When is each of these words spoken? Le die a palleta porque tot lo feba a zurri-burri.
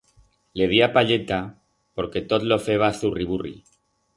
Le 0.61 0.67
die 0.71 0.79
a 0.85 0.87
palleta 0.95 1.37
porque 1.99 2.25
tot 2.33 2.49
lo 2.53 2.61
feba 2.69 2.89
a 2.89 2.99
zurri-burri. 3.03 3.55